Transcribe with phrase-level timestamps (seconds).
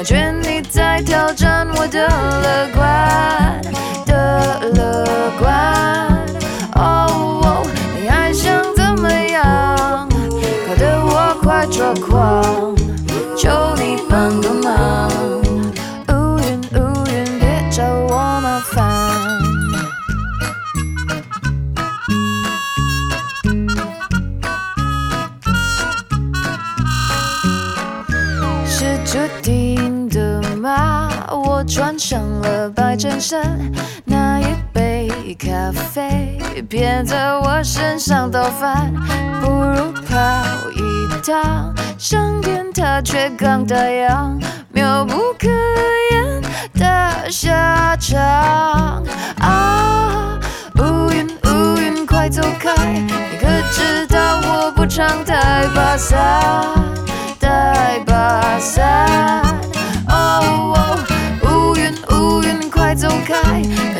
[0.00, 3.60] 感觉你在挑战我的乐观
[4.06, 5.04] 的乐
[5.38, 5.46] 观。
[6.74, 7.62] 哦，
[8.00, 10.08] 你还想怎么样？
[10.66, 12.74] 搞得我快抓狂，
[13.36, 13.50] 求
[31.70, 33.40] 穿上了白衬衫，
[34.04, 36.36] 那一杯咖啡
[36.68, 38.92] 别在我身上倒翻，
[39.40, 40.16] 不如跑
[40.74, 40.80] 一
[41.22, 44.36] 趟，上天它却刚打烊，
[44.72, 45.46] 妙不可
[46.10, 46.42] 言
[46.74, 48.18] 的下场
[49.38, 50.40] 啊！
[50.76, 52.74] 乌云乌云快走开！
[52.84, 56.18] 你可知道我不常带把伞，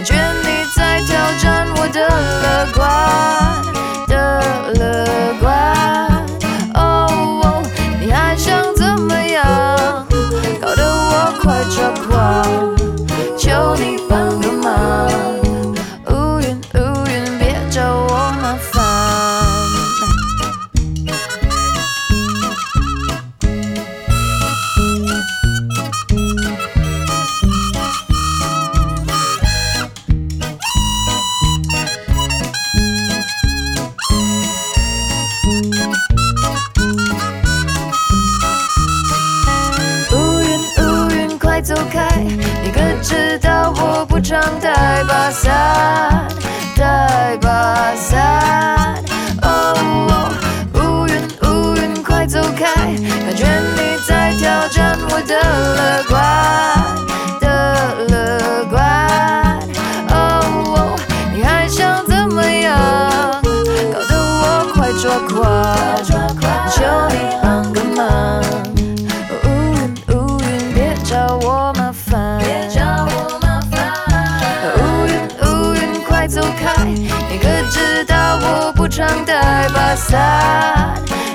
[0.00, 3.79] 感觉你在挑战我的乐观。
[44.58, 46.28] 带把伞，
[46.76, 48.94] 带把伞。
[49.42, 50.28] 哦，
[50.74, 51.12] 乌云
[51.42, 52.64] 乌云快走开！
[52.74, 53.46] 感觉
[53.76, 55.34] 你在挑战我的
[55.76, 56.02] 乐
[79.50, 81.29] 常带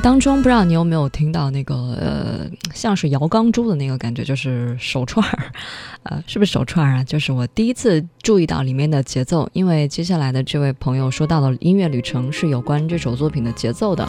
[0.00, 5.52] 当中，不知道你有没有听到那个呃，像是摇钢珠的那个感觉，就是手串儿，
[6.04, 7.04] 呃，是不是手串儿啊？
[7.04, 14.06] 就是我第一次注意到里面的节奏，因为接下来的这位朋友说到的音乐旅程是有关这首作品的节奏的。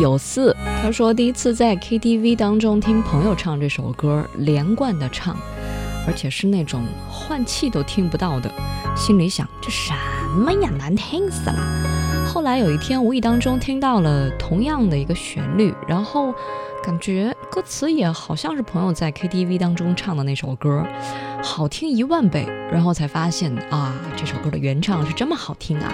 [0.00, 5.36] 有四，他说第一次在 KTV 当中听朋友唱这首歌，连贯的唱，
[6.06, 8.52] 而且是那种换气都听不到的，
[8.96, 9.92] 心里想这什
[10.36, 11.97] 么呀，难听死了。
[12.28, 16.32] 后来有一天无意当中听到了同样的一个旋律，然后
[16.84, 20.86] 感觉歌词也好像是朋友在 KTV 当中唱的那首歌，
[21.42, 25.90] 好听一万倍，然后才发现啊，这首歌的原唱是这么好听啊！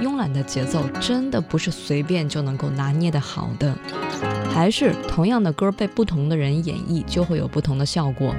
[0.00, 3.76] 慵懒的节奏真的不是随便就能够拿捏的好的，
[4.52, 8.34] 还是同样的歌被不同的人演绎就会有不同的效果。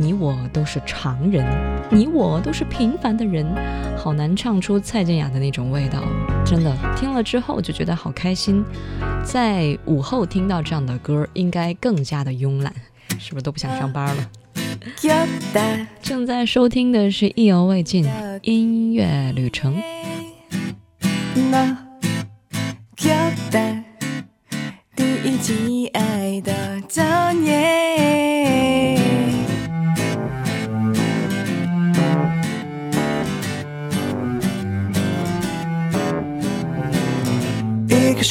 [0.00, 1.46] 你我都是常人，
[1.90, 3.46] 你我都是平凡的人，
[3.98, 6.02] 好难唱出蔡健雅的那种味道。
[6.42, 8.64] 真的听了之后就觉得好开心，
[9.22, 12.72] 在午后听到这样的歌，应该更加的慵懒，
[13.18, 14.30] 是不是都不想上班了？
[16.00, 18.08] 正在收听的是意犹未尽
[18.40, 19.76] 音乐旅程。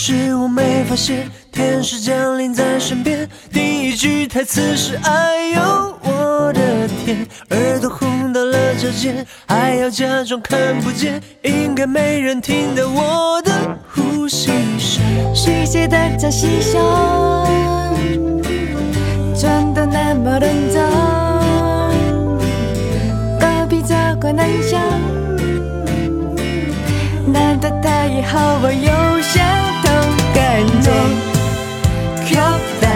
[0.10, 3.30] 是我没发现天使降临在身边。
[3.54, 13.52] 第一句台词是“哎呦我的天”，耳朵红到了指尖，还要假装看不见，应该没人听到我的
[13.94, 14.48] 呼吸
[14.80, 15.00] 声。
[15.36, 16.82] 谁的假心耍，
[19.40, 20.90] 转得那么认真？
[23.40, 24.80] 隔壁这个男生，
[27.32, 29.09] 难道他也后我有？
[30.60, 30.92] 날 내
[32.26, 32.89] 곁에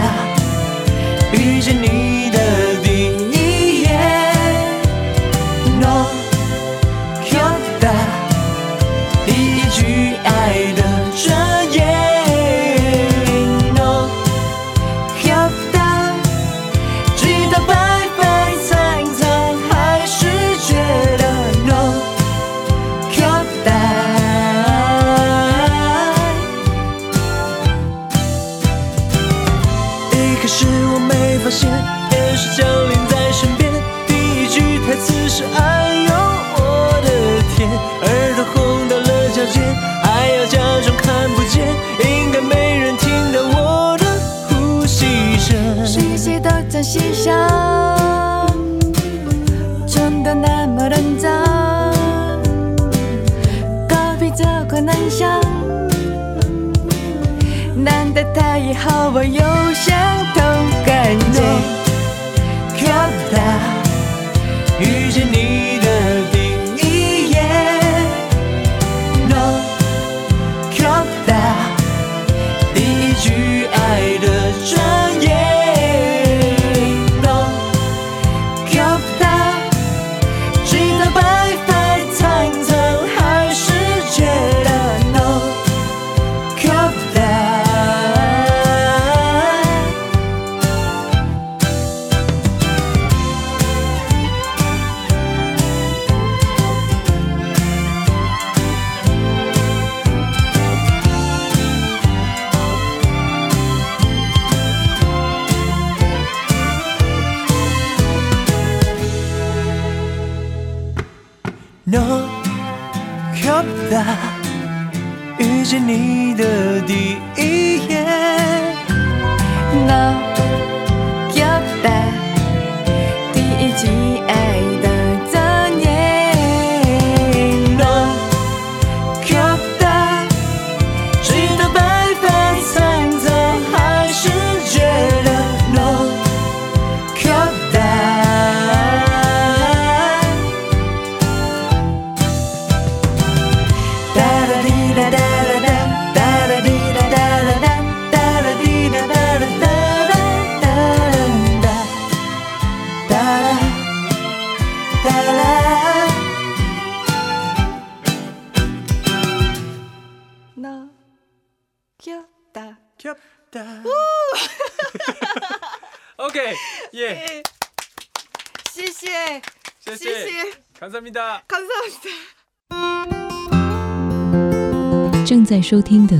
[175.64, 176.14] 收听的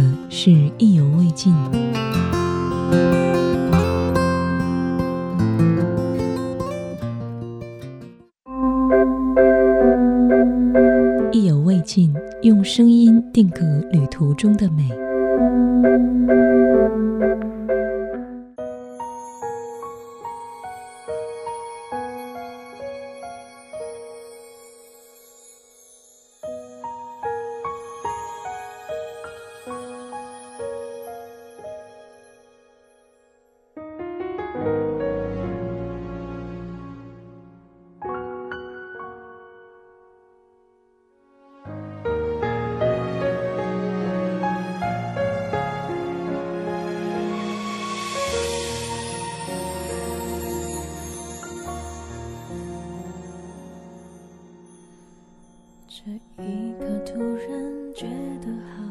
[56.05, 56.11] 这
[56.43, 58.07] 一刻突然觉
[58.43, 58.85] 得好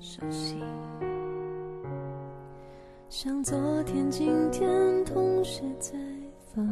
[0.00, 0.56] 熟悉
[3.08, 5.92] 像昨天今天同时在
[6.52, 6.66] 放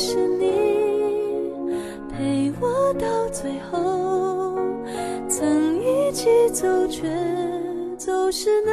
[0.00, 0.46] 是你
[2.08, 4.56] 陪我到最后，
[5.28, 7.08] 曾一起走，却
[7.96, 8.72] 走失那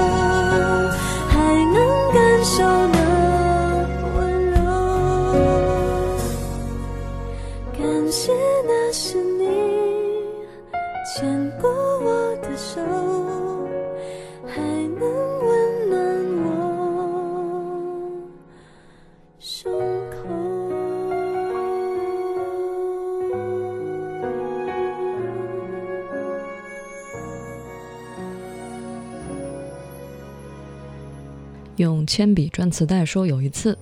[32.11, 33.77] 铅笔转磁带说，有一次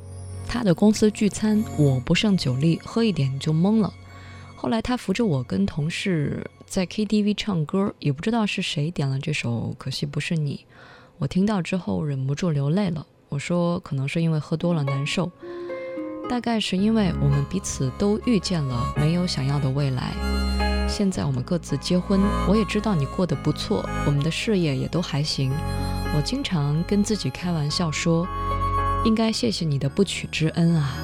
[0.47, 3.91] 他的公司聚餐，我不胜酒力，喝一点就懵了。
[4.55, 10.63] 后来他扶着我跟同事在 KTV 唱歌，也不知道是谁点了这首《可惜不是你》，
[11.17, 13.03] 我听到之后忍不住流泪了。
[13.29, 15.31] 我说可能是因为喝多了难受，
[16.29, 20.68] 大概是因为我们彼此都遇见了没有想要的未来。
[20.89, 25.51] 现在我们各自结婚，我也知道你过得不错，我们的事业也都还行。
[26.15, 28.27] 我经常跟自己开玩笑说，
[29.05, 30.97] 应该谢谢你的不娶之恩啊。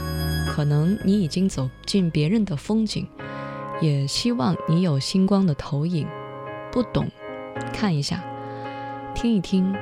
[0.50, 3.08] 可能你已经走进别人的风景，
[3.80, 6.08] 也希望你有星光的投影。
[6.72, 7.10] 不懂，
[7.72, 8.24] 看一下，
[9.13, 9.74] 听一听，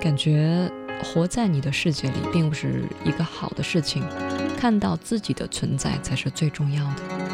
[0.00, 0.70] 感觉
[1.04, 4.02] 活在你的世界里并不是一个好的事情，
[4.58, 7.25] 看到自己的存在才是最重要的。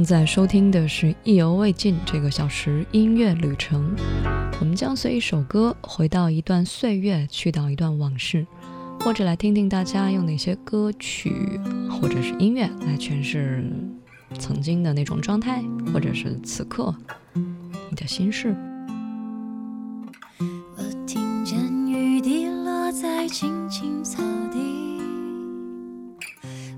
[0.00, 3.94] 正在收听的是《意犹未尽》这个小时音乐旅程，
[4.58, 8.46] 我们将随一首歌回到一段岁月，去到一段往事，
[9.00, 13.62] 或者来听听大家用哪些歌曲或者是音乐来诠释
[14.38, 16.94] 曾经的那种状态，或者是此刻
[17.34, 18.56] 你的心事。
[20.38, 24.69] 我听见雨滴落在青青草地，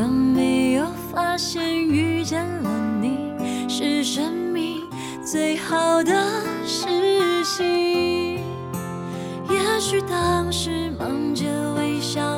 [0.00, 2.70] 为什么没有发现遇见了
[3.02, 3.34] 你
[3.68, 4.80] 是生命
[5.22, 6.14] 最好的
[6.64, 8.38] 事情？
[9.50, 12.29] 也许当时忙着微笑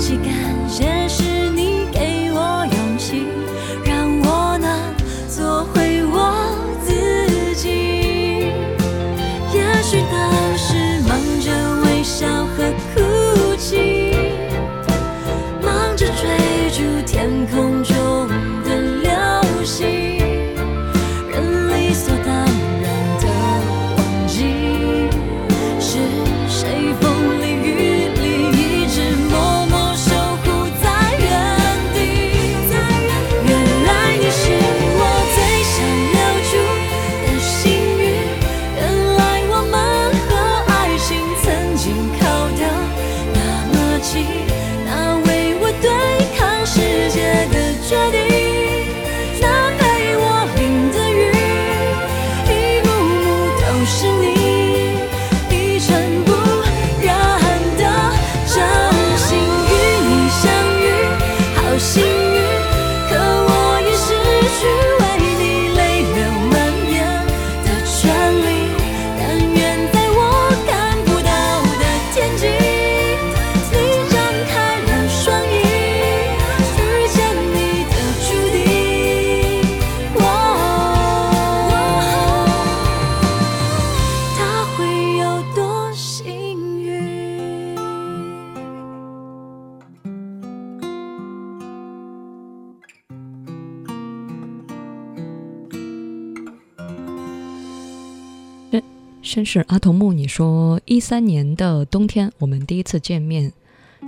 [0.00, 0.39] 来不
[99.22, 103.52] 绅士阿童木，你说一三年的冬天，我们第一次见面，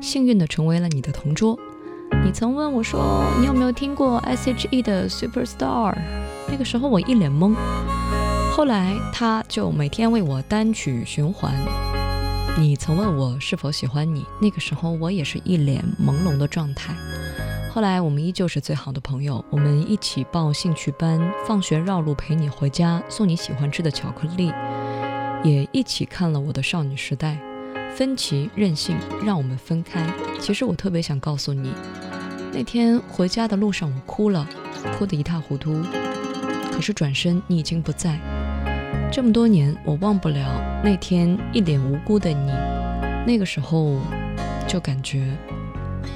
[0.00, 1.58] 幸运的成为了你的同桌。
[2.24, 5.94] 你曾问我说，你有没有听过 S.H.E 的 Superstar？
[6.48, 7.54] 那个时候我一脸懵。
[8.52, 11.52] 后来他就每天为我单曲循环。
[12.58, 16.94] 你曾问我是否喜欢你，那个时候我也是一脸朦胧的状态。
[17.70, 24.52] 后来我们依旧是最好的朋友，我们一起报兴趣班，放学绕路陪你回家，送你喜欢吃的巧克力，
[25.42, 27.38] 也一起看了我的少女时代。
[27.94, 30.02] 分歧、任性让我们分开。
[30.40, 31.70] 其实我特别想告诉你，
[32.52, 34.48] 那天回家的路上我哭了，
[34.96, 35.82] 哭得一塌糊涂。
[36.72, 38.18] 可是转身你已经不在。
[39.12, 40.40] 这么多年，我忘不了
[40.82, 42.50] 那天一脸无辜的你。
[43.26, 44.00] 那个时候，
[44.66, 45.28] 就感觉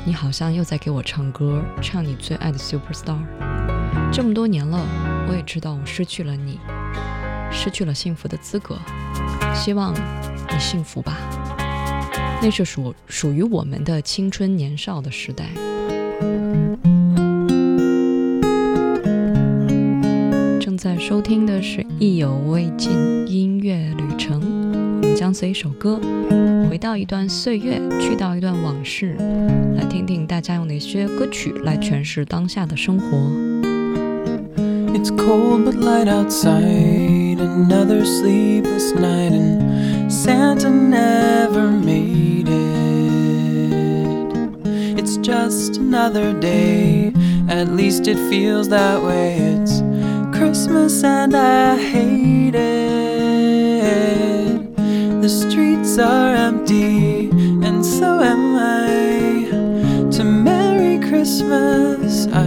[0.07, 3.19] 你好像又在给我唱歌，唱你最爱的 Superstar。
[4.11, 4.79] 这么多年了，
[5.29, 6.59] 我也知道我失去了你，
[7.57, 8.77] 失去了幸福的资格。
[9.55, 11.17] 希望你幸福吧。
[12.43, 15.47] 那是属属于我们的青春年少的时代。
[20.61, 22.93] 正在收听的是《意犹未尽
[23.27, 25.99] 音乐旅程》，我们将随一首歌，
[26.69, 29.17] 回到一段岁月，去到一段往事，
[29.75, 33.17] 来听听大家用哪些歌曲来诠释当下的生活。
[34.93, 37.26] It's cold but light outside.
[37.39, 42.59] Another sleepless night, and Santa never made it.
[44.99, 47.13] It's just another day.
[47.49, 49.37] At least it feels that way.
[49.39, 49.83] It's
[50.37, 52.77] Christmas and I hate it.
[55.21, 57.31] The streets are empty,
[57.67, 59.47] and so am I.
[60.13, 62.47] To Merry Christmas, I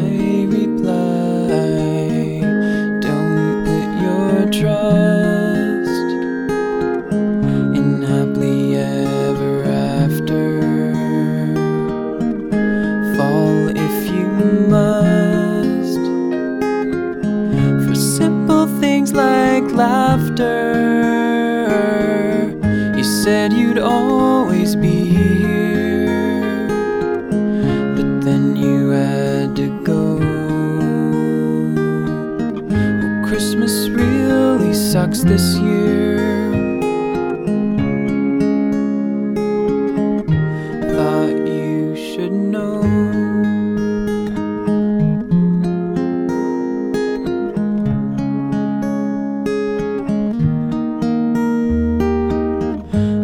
[35.17, 36.17] this year.
[40.93, 42.81] Thought you should know.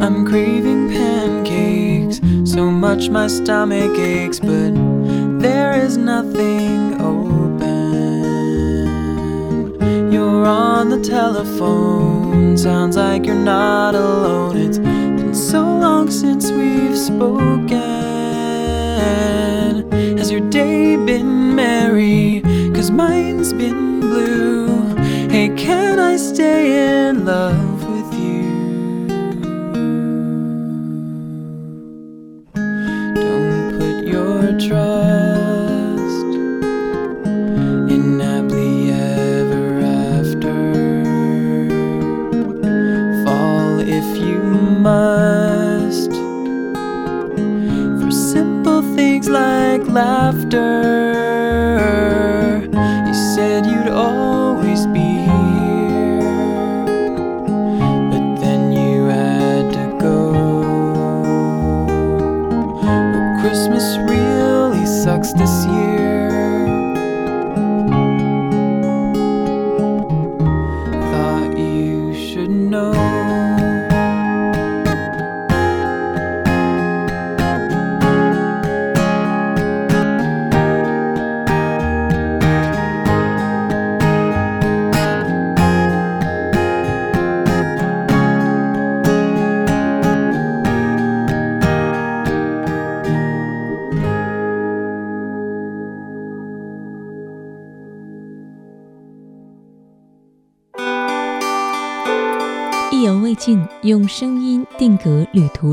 [0.02, 2.20] I'm craving pancakes,
[2.52, 4.74] so much my stomach aches, but
[5.40, 6.25] there is nothing
[11.26, 14.56] telephone, sounds like you're not alone.
[14.58, 17.80] It's been so long since we've spoken.
[20.20, 22.44] Has your day been merry?
[22.76, 23.95] Cause mine's been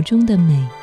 [0.03, 0.82] 中的美。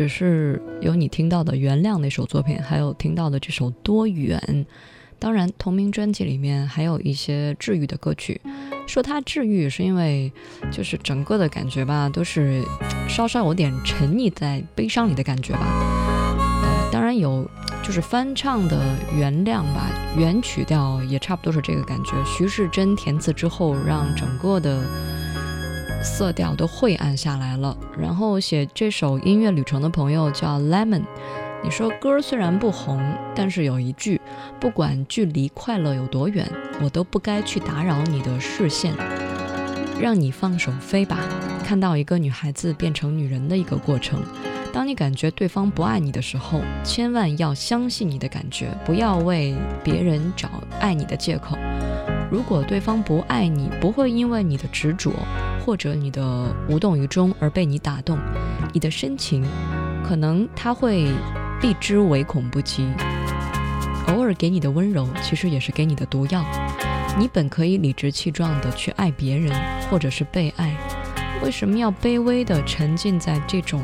[0.00, 4.42] 只是有你听到的《原谅》那首作品，还有听到的这首《多远》。
[5.18, 8.40] 当然，同名专辑里面还有一些治愈的歌曲。
[8.86, 10.32] 说它治愈，是因为
[10.72, 12.64] 就是整个的感觉吧，都是
[13.10, 15.66] 稍稍有点沉溺在悲伤里的感觉吧。
[16.62, 17.46] 呃，当然有
[17.82, 22.12] 就是翻唱的《原谅》吧，原曲调也差不多是这个感觉。
[22.24, 24.82] 徐世珍填词之后，让整个的
[26.02, 27.76] 色调都晦暗下来了。
[27.98, 31.02] 然后写这首音乐旅程的朋友叫 Lemon，
[31.62, 33.00] 你说歌虽然不红，
[33.34, 34.20] 但是有一句，
[34.58, 36.50] 不管距离快乐有多远，
[36.82, 38.94] 我都不该去打扰你的视线，
[40.00, 41.18] 让你放手飞吧。
[41.64, 44.22] 看到一个女孩子变成女人的一个过程。
[44.72, 51.58] 当你感觉对方不爱你的时候，千万要相信你的感觉，不要为别人找爱你的借口。
[52.30, 55.12] 如果对方不爱你，不会因为你的执着
[55.70, 58.18] 或者你的无动于衷而被你打动，
[58.72, 59.46] 你的深情，
[60.04, 61.06] 可能他会
[61.60, 62.88] 避之唯恐不及。
[64.08, 66.44] 偶尔给你的温柔，其实也是给你的毒药。
[67.16, 69.56] 你本可以理直气壮的去爱别人，
[69.88, 70.76] 或者是被爱，
[71.40, 73.80] 为什么要卑微的沉浸在这种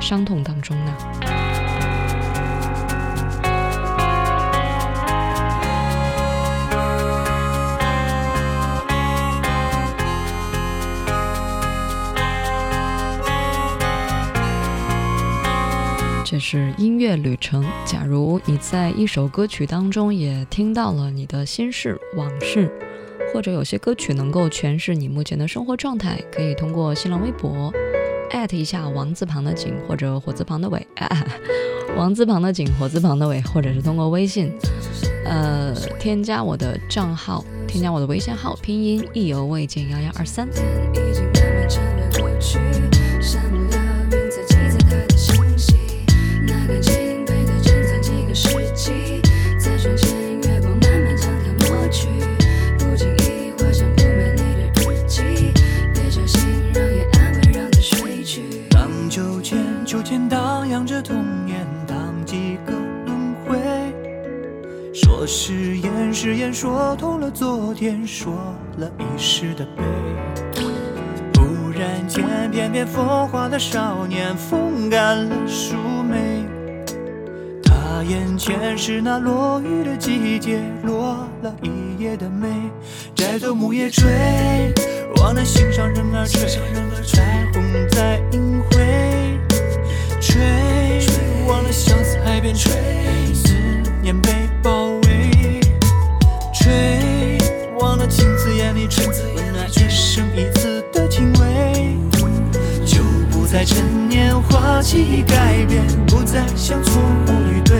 [0.00, 1.37] 伤痛当中呢？
[16.30, 17.64] 这是音乐旅程。
[17.86, 22.70] 假如你在一首歌曲当中也听到了你的心事往事，
[23.32, 27.72] 或者有些歌曲能够诠释你目前的生活状态，可以通过新浪微博
[28.30, 31.08] 艾特一下王字旁的景或者火字旁的伟，啊、
[31.96, 34.52] 王字旁的景火字旁的伟，或者是通过微信，
[35.24, 40.46] 呃，添加我的账号，添加我的微信号，拼音意犹未尽幺幺二三。
[66.60, 68.34] 说痛了昨天，说
[68.78, 69.84] 了一世的悲。
[71.36, 76.44] 忽然间，翩翩风华的少年风干了树眉。
[77.62, 82.48] 他眼前是那落雨的季节，落了一夜的梅。
[83.14, 84.74] 摘走木叶吹，
[85.18, 86.44] 望那心上人儿吹，
[87.06, 89.38] 彩虹在隐晦。
[90.20, 90.42] 吹，
[91.46, 92.72] 忘了相思海边吹，
[93.32, 93.54] 思
[94.02, 94.47] 念被
[98.88, 101.96] 子眼里吹，温暖一生一次的情味。
[102.84, 107.78] 就不再趁年华气改变，不再像错误与对。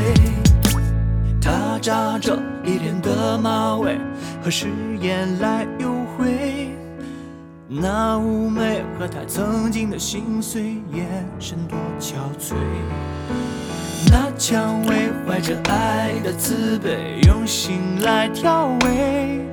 [1.40, 3.98] 他扎着一脸的马尾，
[4.42, 4.66] 何时
[5.00, 6.70] 眼来又回？
[7.70, 11.06] 那妩媚和他曾经的心碎，眼
[11.38, 12.54] 神多憔悴。
[14.10, 19.44] 那蔷薇怀着爱的慈悲，用心来调味。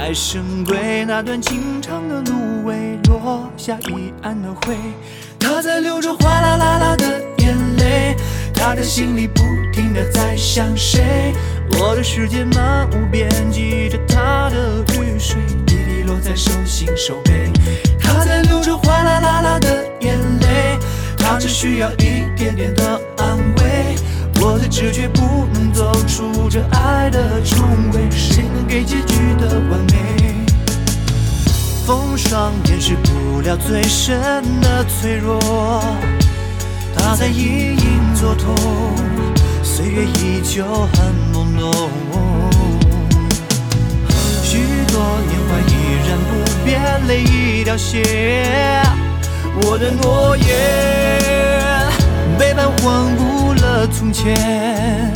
[0.00, 4.76] 在深闺那段情长的芦苇，落下一岸的灰。
[5.40, 8.16] 他在流着哗啦啦啦的眼泪，
[8.54, 11.34] 他的心里不停的在想谁。
[11.72, 17.50] 我的世界漫无边际着他的雨水，滴滴落在手心手背。
[18.00, 20.78] 他在流着哗啦啦啦的眼泪，
[21.18, 23.96] 他只需要一点点的安慰。
[24.40, 25.20] 我的直觉不
[25.52, 27.87] 能走出这爱的重
[32.18, 34.20] 风霜掩饰不了最深
[34.60, 35.38] 的脆弱，
[36.96, 38.56] 它在隐隐作痛，
[39.62, 41.70] 岁月依旧很朦胧。
[44.42, 45.72] 许多年华依
[46.08, 46.30] 然不
[46.64, 48.02] 变，泪已凋谢，
[49.62, 50.46] 我的诺言
[52.36, 55.12] 背叛荒芜了从前。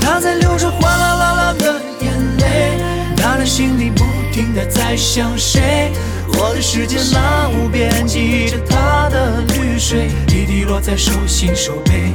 [0.00, 2.80] 他在流着哗啦啦啦的眼泪，
[3.16, 5.92] 他的心里不停的在想谁。
[6.38, 12.12] 我的世界漫无边际着他的绿水，滴滴落在手心手背。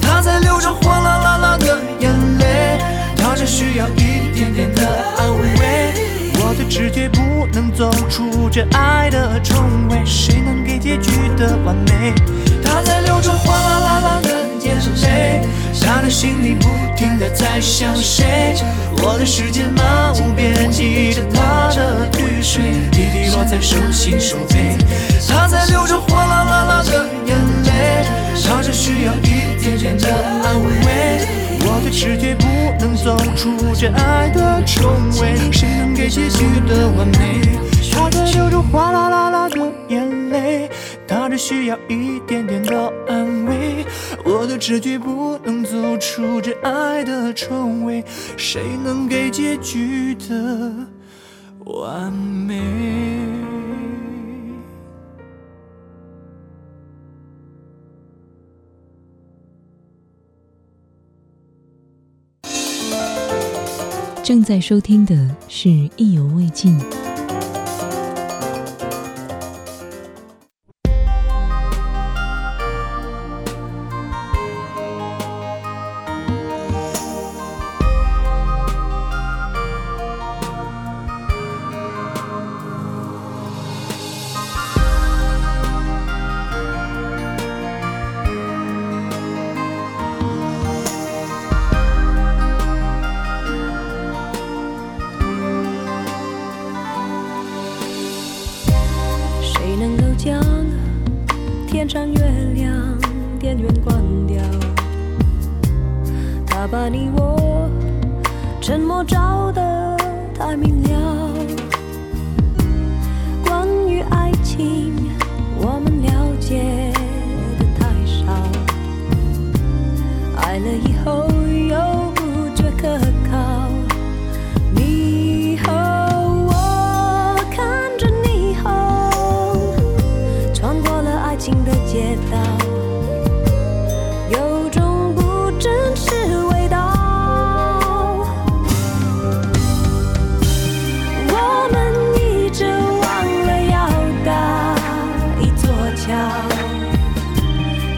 [0.00, 2.78] 他在流着哗啦啦啦的眼泪，
[3.16, 4.86] 他只需要一点点的
[5.18, 5.92] 安慰。
[6.36, 9.56] 我的直觉不能走出这爱的重
[9.88, 12.14] 围，谁能给结局的完美？
[12.64, 15.42] 他在流着哗啦啦啦的眼泪，
[15.80, 18.54] 他的心里不停的在想谁。
[19.02, 24.76] 我的世界漫无边际着他的雨水，滴滴落在手心手背。
[25.28, 28.04] 他在流着哗啦啦啦的眼泪，
[28.44, 30.08] 他只需要一点点的
[30.44, 30.70] 安慰。
[31.66, 32.44] 我的直觉不
[32.78, 37.40] 能走出这爱的重围，谁能给结局的完美？
[37.92, 40.68] 他在流着哗啦啦啦的眼泪，
[41.08, 43.63] 他只需要一点点的安慰。
[44.36, 48.04] 我的直觉不能走出这爱的重围，
[48.36, 50.74] 谁能给结局的
[51.64, 52.60] 完美？
[64.24, 65.14] 正在收听的
[65.48, 66.76] 是《意犹未尽》。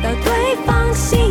[0.07, 1.26] 和对方心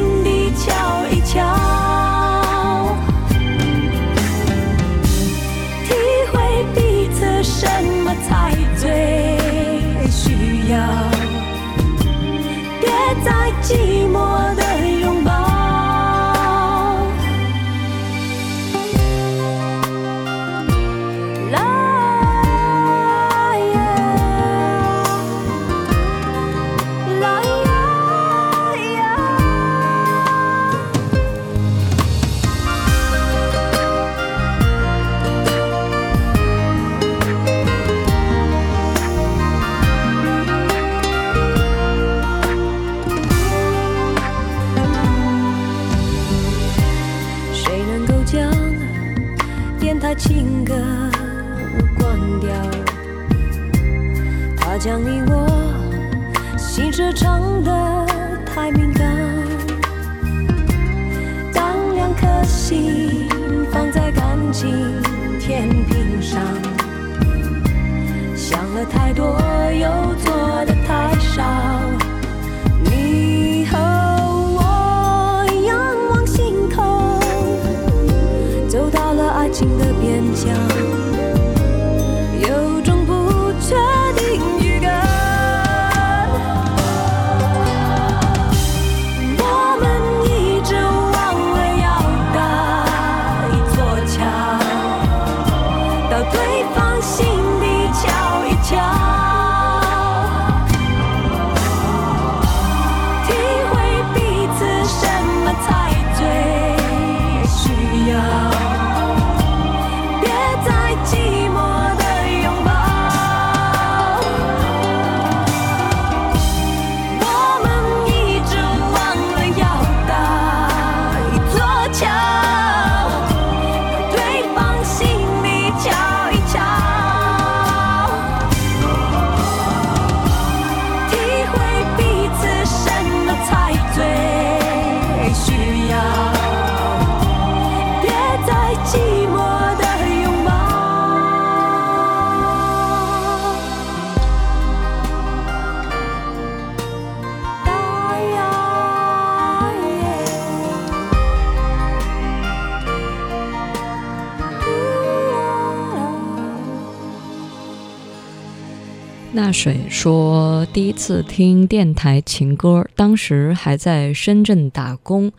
[159.56, 165.32] 水说，第一次听电台情歌，当时还在深圳打工，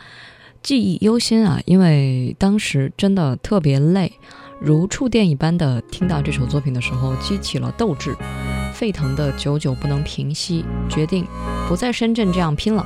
[0.63, 4.15] 记忆犹新啊，因为当时真的特别累，
[4.59, 8.17] 如触电一般的听到这首作品的时候，激起了斗志，
[8.73, 11.27] 沸腾的久久不能平息，决定
[11.69, 12.85] 不在深圳这样拼了。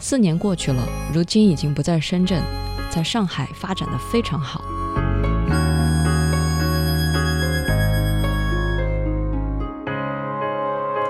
[0.00, 0.82] 四年过去了，
[1.12, 2.42] 如今已经不在深圳，
[2.88, 4.64] 在上海发展的非常好。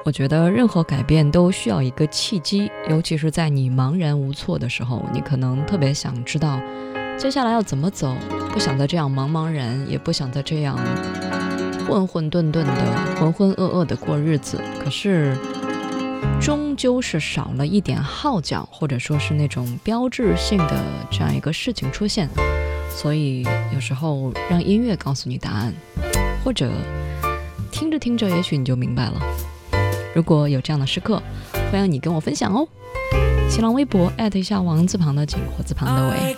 [0.07, 6.61] 我觉得任何改变都需要一个契机，尤其是在你茫然无措的时候，你可能特别想知道
[7.19, 8.15] 接下来要怎么走，
[8.53, 10.79] 不想再这样茫茫然，也不想再这样
[11.89, 12.73] 混混沌沌的、
[13.19, 14.61] 浑浑噩噩的过日子。
[14.79, 15.37] 可是，
[16.41, 22.29] 终究是少了一点号角，或者说是那种标志性的这样一个事情出现。
[22.89, 23.45] 所以，
[23.75, 25.75] 有时候让音乐告诉你答案，
[26.45, 26.71] 或者
[27.73, 29.21] 听着听着，也许你就明白了。
[30.17, 31.23] 如果有这样的时刻，
[31.71, 32.67] 欢迎你跟我分享哦。
[33.51, 36.37] 新浪微博艾特一下王字旁的景火字旁的 I 伟。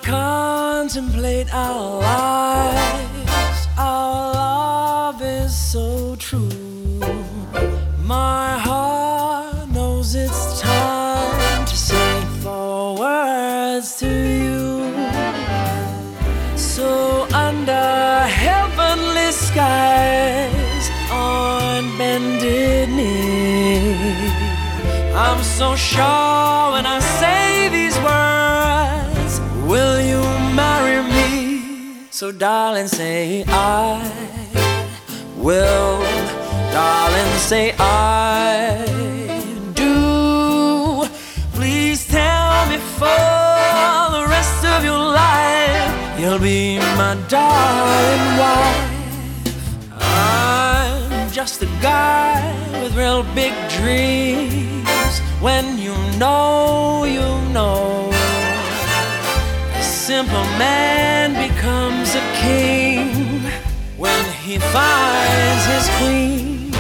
[25.59, 30.23] So sure when I say these words, will you
[30.55, 32.07] marry me?
[32.11, 33.99] So, darling, say I
[35.37, 35.99] will.
[36.71, 38.87] Darling, say I
[39.75, 41.09] do.
[41.59, 43.25] Please tell me for
[44.17, 48.87] the rest of your life, you'll be my darling wife.
[50.01, 52.39] I'm just a guy
[52.81, 54.98] with real big dreams.
[55.41, 58.11] When you know, you know.
[59.75, 63.43] A simple man becomes a king
[63.97, 66.73] when he finds his queen.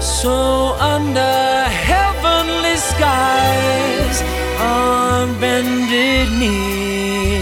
[0.00, 4.22] So under heavenly skies,
[4.60, 7.40] on bended knee,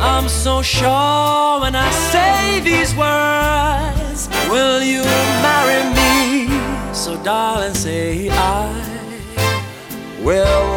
[0.00, 5.02] I'm so sure when I say these words, will you
[7.30, 8.66] darling, say I
[10.26, 10.68] will.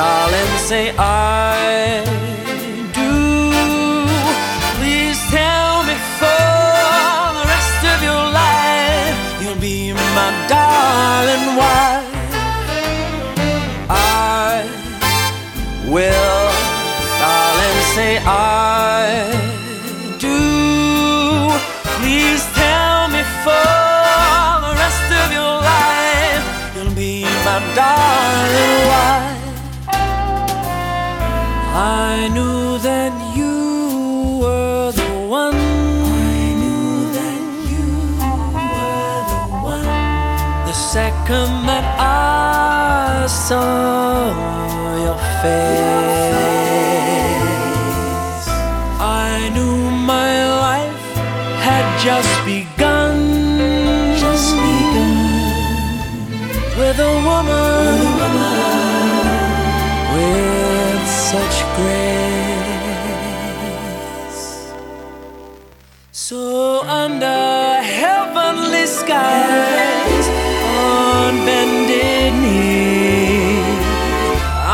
[0.00, 2.04] Darling, say I
[2.98, 3.12] do.
[4.78, 6.48] Please tell me for
[7.36, 11.47] the rest of your life, you'll be my darling
[41.98, 44.30] I saw
[45.04, 46.38] your face.
[49.00, 50.32] I knew my
[50.66, 51.02] life
[51.66, 53.16] had just begun.
[54.16, 55.16] Just begun.
[56.78, 59.26] With a woman, with, a woman.
[60.14, 62.78] with such grace.
[66.12, 66.40] So
[66.86, 70.17] under heavenly skies
[71.32, 73.60] bended knee.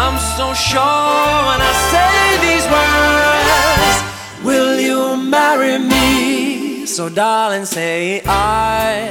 [0.02, 2.14] I'm so sure when I say
[2.46, 3.96] these words,
[4.44, 6.86] will you marry me?
[6.86, 9.10] So, darling, say I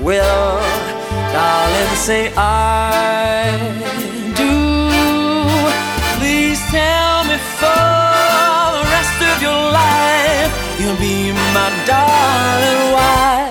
[0.00, 0.60] will.
[1.32, 3.50] Darling, say I
[4.40, 4.52] do.
[6.18, 7.92] Please tell me for
[8.74, 13.43] the rest of your life, you'll be my darling wife.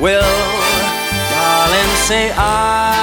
[0.00, 0.22] will.
[1.30, 2.97] Darling, say I.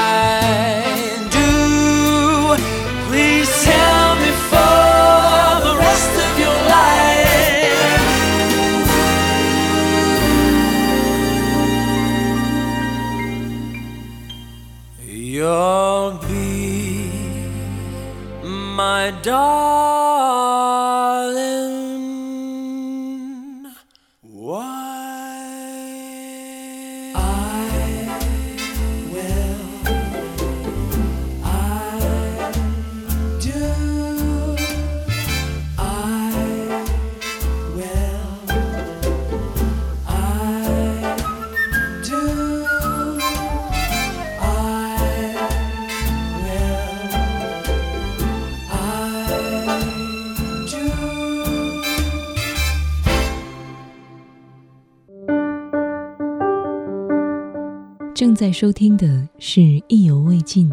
[58.16, 60.72] 正在收听的是意犹未尽。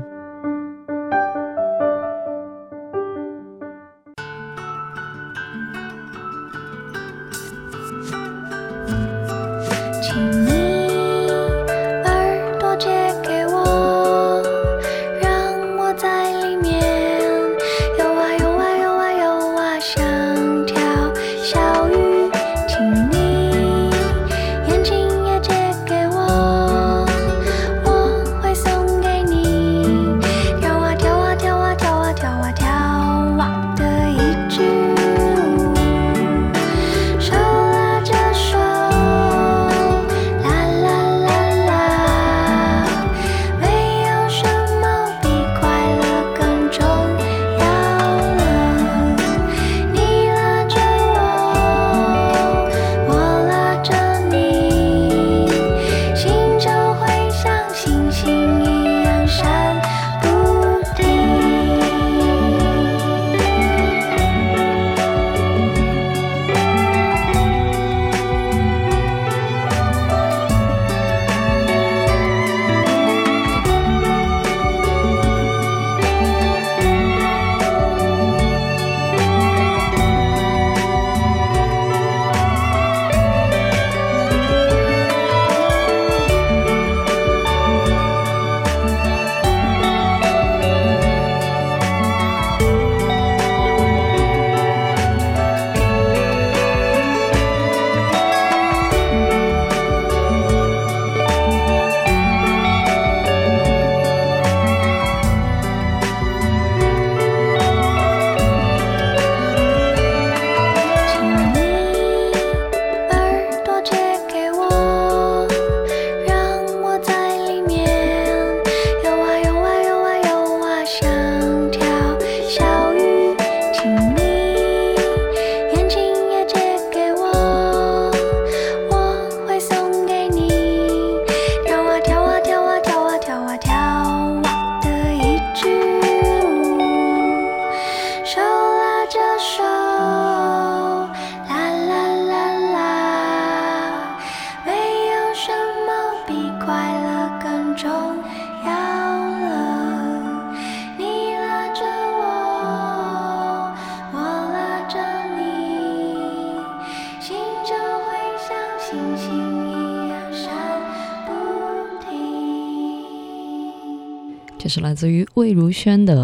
[165.03, 166.15] 死于魏如萱的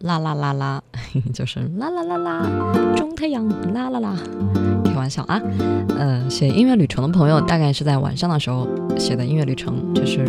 [0.00, 0.82] 啦啦啦啦，
[1.32, 2.42] 就是啦啦啦啦，
[2.96, 4.16] 中太阳啦啦啦，
[4.84, 5.40] 开玩笑啊。
[5.96, 8.66] 呃，写音乐旅程的朋友大概是在晚上的时候
[8.98, 10.26] 写的音乐旅程，就是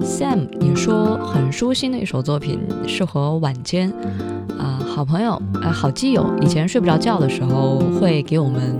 [0.00, 3.92] Sam 你说很舒心的一首作品，适合晚间。
[4.56, 8.78] 啊，好朋友，呃，好基友，以前睡不着觉的时候会给我们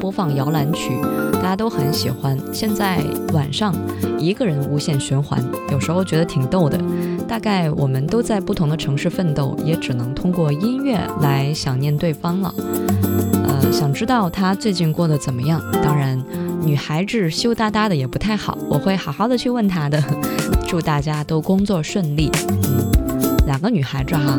[0.00, 0.90] 播放摇篮曲，
[1.34, 2.36] 大家都很喜欢。
[2.52, 3.00] 现在
[3.32, 3.72] 晚上
[4.18, 5.40] 一个人无限循环，
[5.70, 6.76] 有时候觉得挺逗的。
[7.30, 12.52] 大概我们都在不同的城市奋斗，也只能通过音乐来想念对方了。
[13.44, 15.62] 呃，想知道他最近过得怎么样？
[15.80, 16.20] 当然，
[16.60, 20.02] 女孩子羞答答的也不太好，我会好好的去问她的。
[20.66, 22.32] 祝大家都工作顺利。
[22.48, 24.36] 嗯，两个女孩子哈。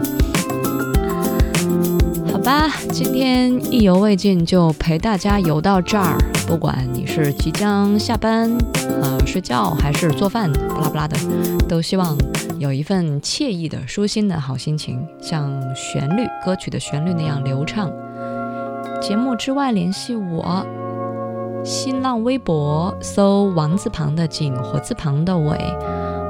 [2.34, 6.18] 好吧，今天意犹未尽，就陪大家游到这儿。
[6.46, 8.52] 不管你是即将下班、
[9.02, 11.18] 呃睡觉，还是做饭，不拉不拉的，
[11.70, 12.18] 都希望
[12.62, 17.91] 有一份惬意的、舒心的好心情，像旋律歌曲的旋律那样流畅。
[19.01, 20.64] 节目之外联系我，
[21.64, 25.57] 新浪微博搜王字旁的景，火字旁的伟，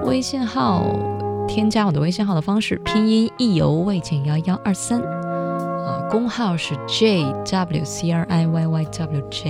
[0.06, 0.86] 微信号
[1.50, 5.02] 添加我的微信号的方式，拼音意犹未尽幺幺二三。
[5.02, 9.50] 啊，公号是 J W C R I Y Y W J，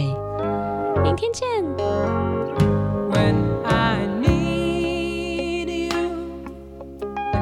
[1.03, 2.20] 明天见。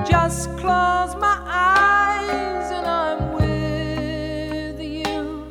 [0.10, 5.46] Just close my eyes and I'm with you.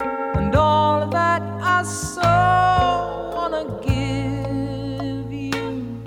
[0.00, 6.02] And all that I so wanna give you,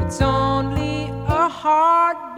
[0.00, 2.31] it's only a heartbeat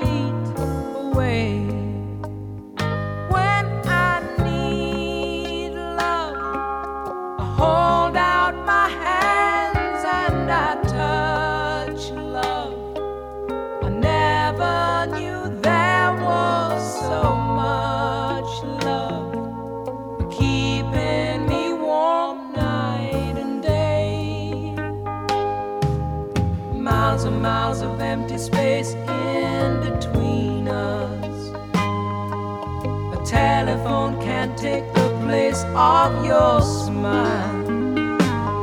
[34.65, 37.65] take the place of your smile.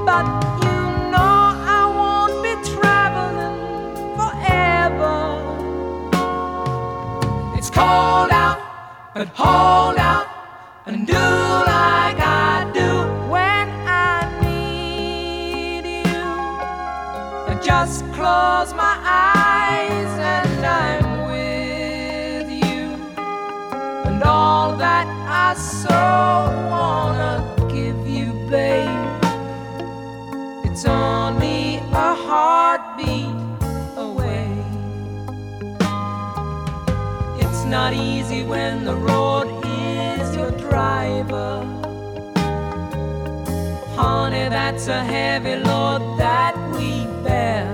[0.07, 0.25] But
[0.63, 0.77] you
[1.11, 1.37] know
[1.77, 3.59] I won't be traveling
[4.17, 5.17] forever.
[7.55, 8.59] It's cold out,
[9.13, 10.00] but hold
[38.51, 41.53] when the road is your driver.
[43.95, 46.89] Honey, that's a heavy load that we
[47.23, 47.65] bear.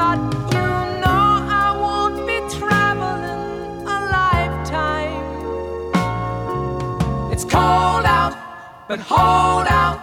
[0.00, 0.20] But
[0.54, 0.68] you
[1.02, 1.26] know
[1.64, 5.26] I won't be traveling a lifetime.
[7.32, 8.34] It's cold out,
[8.86, 9.99] but hold out